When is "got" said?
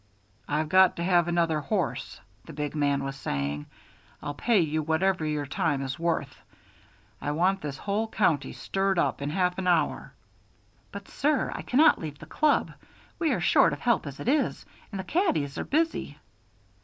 0.67-0.95